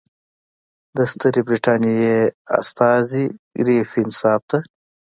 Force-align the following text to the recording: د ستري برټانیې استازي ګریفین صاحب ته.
د 0.95 0.97
ستري 1.11 1.41
برټانیې 1.47 2.19
استازي 2.59 3.25
ګریفین 3.65 4.07
صاحب 4.19 4.41
ته. 4.49 4.57